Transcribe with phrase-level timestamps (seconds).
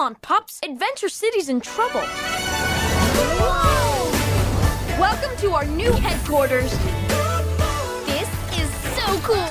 [0.00, 0.60] on, pups.
[0.64, 2.00] Adventure City's in trouble.
[3.38, 4.10] Whoa!
[4.98, 6.72] Welcome to our new headquarters.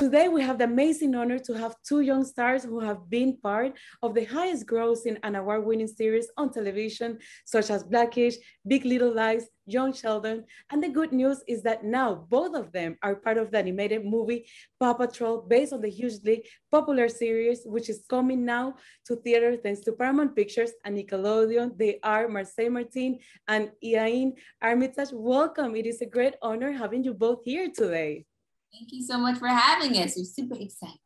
[0.00, 3.76] Today, we have the amazing honor to have two young stars who have been part
[4.02, 9.12] of the highest grossing and award winning series on television, such as Blackish, Big Little
[9.12, 10.46] Lies, Young Sheldon.
[10.70, 14.06] And the good news is that now both of them are part of the animated
[14.06, 14.46] movie
[14.80, 19.80] Paw Patrol, based on the hugely popular series, which is coming now to theater thanks
[19.80, 21.76] to Paramount Pictures and Nickelodeon.
[21.76, 25.10] They are Marsai Martin and Iain Armitage.
[25.12, 25.76] Welcome.
[25.76, 28.24] It is a great honor having you both here today.
[28.72, 30.14] Thank you so much for having us.
[30.16, 30.98] We're super excited.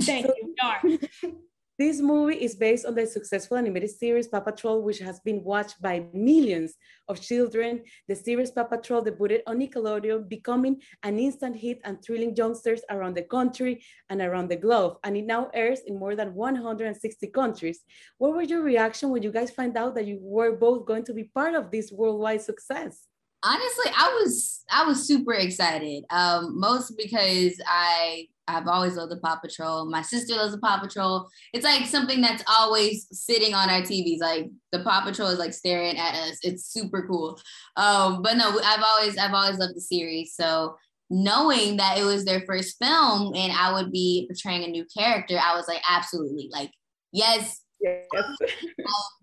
[0.00, 0.34] Thank so,
[0.82, 0.98] you.
[1.78, 5.80] This movie is based on the successful animated series Paw Patrol, which has been watched
[5.80, 6.74] by millions
[7.06, 7.84] of children.
[8.08, 13.14] The series Paw Patrol debuted on Nickelodeon, becoming an instant hit and thrilling youngsters around
[13.14, 13.80] the country
[14.10, 14.96] and around the globe.
[15.04, 17.84] And it now airs in more than 160 countries.
[18.16, 21.14] What was your reaction when you guys find out that you were both going to
[21.14, 23.06] be part of this worldwide success?
[23.42, 29.18] Honestly i was i was super excited um most because i i've always loved the
[29.18, 29.88] paw patrol.
[29.88, 31.28] My sister loves the paw patrol.
[31.52, 35.52] It's like something that's always sitting on our tvs like the paw patrol is like
[35.52, 36.38] staring at us.
[36.42, 37.38] It's super cool.
[37.76, 40.34] Um but no i've always i've always loved the series.
[40.34, 40.76] So
[41.10, 45.38] knowing that it was their first film and i would be portraying a new character
[45.42, 46.70] i was like absolutely like
[47.12, 47.62] yes.
[47.80, 48.04] Yes.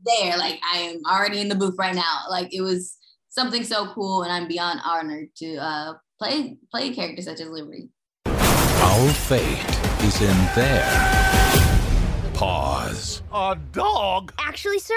[0.05, 0.37] There.
[0.37, 2.25] Like i am already in the booth right now.
[2.29, 2.97] Like it was
[3.35, 7.89] something so cool, and I'm beyond honored to uh, play play character such as Liberty.
[8.25, 13.21] Our fate is in their paws.
[13.33, 14.33] A dog?
[14.39, 14.95] Actually, sir,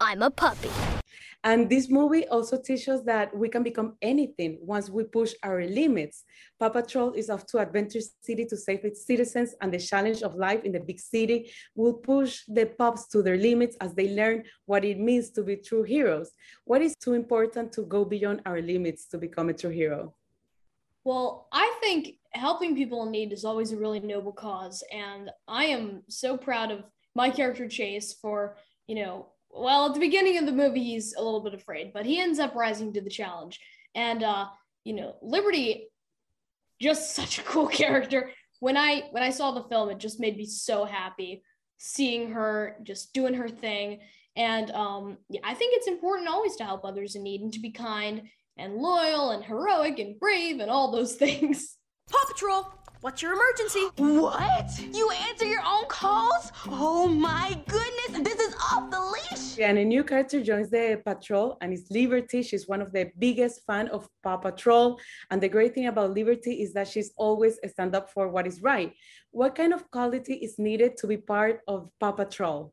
[0.00, 0.70] I'm a puppy.
[1.42, 5.64] And this movie also teaches us that we can become anything once we push our
[5.64, 6.24] limits.
[6.58, 10.34] Paw Patrol is off to Adventure City to save its citizens, and the challenge of
[10.34, 14.44] life in the big city will push the pups to their limits as they learn
[14.66, 16.30] what it means to be true heroes.
[16.64, 20.14] What is too important to go beyond our limits to become a true hero?
[21.04, 24.84] Well, I think helping people in need is always a really noble cause.
[24.92, 26.84] And I am so proud of
[27.14, 28.56] my character Chase for,
[28.86, 32.06] you know, well, at the beginning of the movie, he's a little bit afraid, but
[32.06, 33.60] he ends up rising to the challenge.
[33.94, 34.46] And uh,
[34.84, 35.88] you know, Liberty,
[36.80, 38.30] just such a cool character.
[38.60, 41.42] When I when I saw the film, it just made me so happy
[41.78, 44.00] seeing her just doing her thing.
[44.36, 47.60] And um, yeah, I think it's important always to help others in need and to
[47.60, 51.76] be kind and loyal and heroic and brave and all those things.
[52.10, 52.66] Paw Patrol,
[53.00, 53.86] What's your emergency?
[53.96, 54.78] What?
[54.92, 56.52] You answer your own calls?
[56.68, 59.56] Oh my goodness, this is off the leash.
[59.56, 62.42] Yeah, and a new character joins the patrol, and it's Liberty.
[62.42, 65.00] She's one of the biggest fan of Paw Patrol.
[65.30, 68.46] And the great thing about Liberty is that she's always a stand up for what
[68.46, 68.92] is right.
[69.30, 72.70] What kind of quality is needed to be part of Paw Patrol?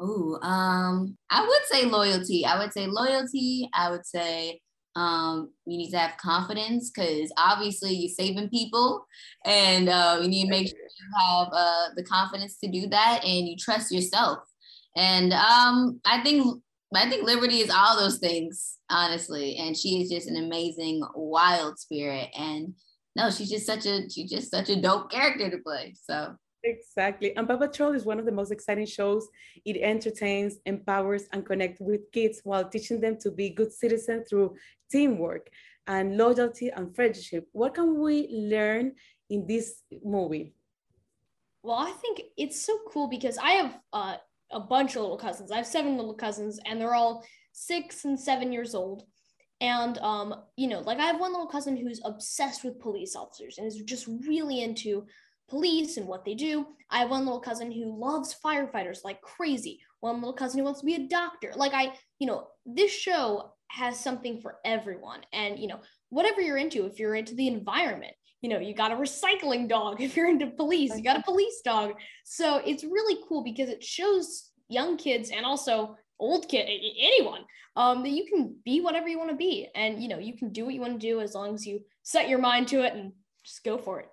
[0.00, 2.46] Oh, um, I would say loyalty.
[2.46, 3.68] I would say loyalty.
[3.74, 4.62] I would say
[4.94, 9.06] um, you need to have confidence because obviously you're saving people
[9.44, 13.24] and uh, you need to make sure you have uh, the confidence to do that
[13.24, 14.38] and you trust yourself.
[14.96, 16.62] And um, I think
[16.94, 19.56] I think Liberty is all those things, honestly.
[19.56, 22.28] And she is just an amazing wild spirit.
[22.38, 22.74] And
[23.16, 25.94] no, she's just such a she's just such a dope character to play.
[26.02, 27.36] So Exactly.
[27.36, 29.28] And Paw Patrol is one of the most exciting shows.
[29.64, 34.56] It entertains, empowers, and connects with kids while teaching them to be good citizens through
[34.90, 35.48] teamwork
[35.86, 37.48] and loyalty and friendship.
[37.52, 38.92] What can we learn
[39.28, 40.54] in this movie?
[41.64, 44.16] Well, I think it's so cool because I have uh,
[44.50, 45.50] a bunch of little cousins.
[45.50, 49.04] I have seven little cousins, and they're all six and seven years old.
[49.60, 53.58] And um, you know, like I have one little cousin who's obsessed with police officers
[53.58, 55.06] and is just really into
[55.52, 56.66] police and what they do.
[56.90, 59.80] I have one little cousin who loves firefighters like crazy.
[60.00, 61.52] One little cousin who wants to be a doctor.
[61.54, 65.20] Like I, you know, this show has something for everyone.
[65.34, 68.92] And, you know, whatever you're into, if you're into the environment, you know, you got
[68.92, 70.00] a recycling dog.
[70.00, 71.92] If you're into police, you got a police dog.
[72.24, 77.42] So it's really cool because it shows young kids and also old kid, anyone,
[77.76, 79.68] um, that you can be whatever you want to be.
[79.74, 81.80] And, you know, you can do what you want to do as long as you
[82.02, 83.12] set your mind to it and
[83.44, 84.08] just go for it.